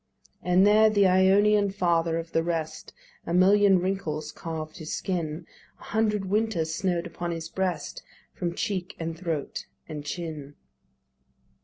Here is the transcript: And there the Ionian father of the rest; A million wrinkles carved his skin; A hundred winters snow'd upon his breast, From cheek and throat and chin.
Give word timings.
And 0.41 0.65
there 0.65 0.89
the 0.89 1.05
Ionian 1.05 1.69
father 1.69 2.17
of 2.17 2.31
the 2.31 2.41
rest; 2.41 2.91
A 3.27 3.35
million 3.35 3.77
wrinkles 3.77 4.31
carved 4.31 4.77
his 4.77 4.91
skin; 4.91 5.45
A 5.79 5.83
hundred 5.83 6.25
winters 6.25 6.73
snow'd 6.73 7.05
upon 7.05 7.29
his 7.29 7.49
breast, 7.49 8.01
From 8.33 8.55
cheek 8.55 8.95
and 8.99 9.15
throat 9.15 9.67
and 9.87 10.03
chin. 10.03 10.55